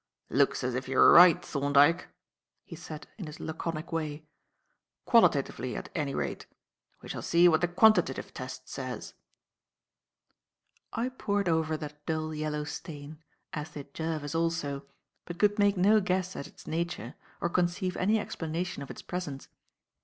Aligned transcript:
"Looks 0.31 0.63
as 0.63 0.73
if 0.73 0.87
you 0.89 0.97
were 0.97 1.11
right, 1.11 1.45
Thorndyke," 1.45 2.07
he 2.65 2.75
said 2.75 3.05
in 3.19 3.27
his 3.27 3.39
laconic 3.39 3.91
way, 3.91 4.25
"qualitatively, 5.05 5.75
at 5.75 5.91
any 5.93 6.15
rate. 6.15 6.47
We 7.03 7.09
shall 7.09 7.21
see 7.21 7.47
what 7.47 7.61
the 7.61 7.67
quantitative 7.67 8.33
test 8.33 8.67
says." 8.67 9.13
I 10.91 11.09
pored 11.09 11.47
over 11.47 11.77
that 11.77 12.03
dull 12.07 12.33
yellow 12.33 12.63
stain 12.63 13.19
as 13.53 13.73
did 13.75 13.93
Jervis 13.93 14.33
also 14.33 14.87
but 15.25 15.37
could 15.37 15.59
make 15.59 15.77
no 15.77 16.01
guess 16.01 16.35
at 16.35 16.47
its 16.47 16.65
nature 16.65 17.13
or 17.39 17.47
conceive 17.47 17.95
any 17.95 18.17
explanation 18.19 18.81
of 18.81 18.89
its 18.89 19.03
presence. 19.03 19.49